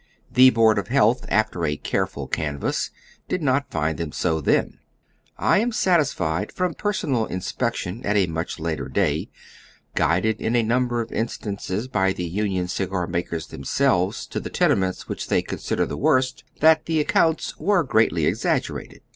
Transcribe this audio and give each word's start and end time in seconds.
The 0.31 0.49
Board 0.49 0.79
of 0.79 0.87
Health, 0.87 1.25
after 1.29 1.63
a 1.63 1.77
careful 1.77 2.25
canvass, 2.27 2.89
did 3.29 3.43
not 3.43 3.69
find 3.69 3.99
them 3.99 4.11
so 4.11 4.41
then. 4.41 4.79
I 5.37 5.59
am 5.59 5.71
satisfied 5.71 6.51
from 6.51 6.73
personal 6.73 7.27
inspection, 7.27 8.03
at 8.03 8.17
a 8.17 8.25
much 8.25 8.57
later 8.59 8.89
day, 8.89 9.29
guided 9.93 10.41
in 10.41 10.55
a 10.55 10.63
number 10.63 11.01
of 11.01 11.11
instances 11.11 11.87
by 11.87 12.13
the 12.13 12.25
union 12.25 12.67
cigar 12.67 13.05
makers 13.05 13.45
themselves 13.45 14.25
to 14.25 14.39
the 14.39 14.49
tenements 14.49 15.07
which 15.07 15.27
they 15.27 15.43
consid 15.43 15.77
ered 15.77 15.89
the 15.89 15.97
worst, 15.97 16.43
that 16.61 16.83
tlie 16.87 16.99
accounts 16.99 17.59
were 17.59 17.83
greatly 17.83 18.23
exagger 18.23 18.83
ated. 18.83 19.01